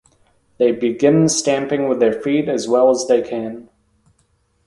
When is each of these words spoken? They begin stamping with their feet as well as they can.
They 0.57 0.71
begin 0.71 1.29
stamping 1.29 1.87
with 1.87 1.99
their 1.99 2.19
feet 2.23 2.49
as 2.49 2.67
well 2.67 2.89
as 2.89 3.05
they 3.07 3.21
can. 3.21 3.69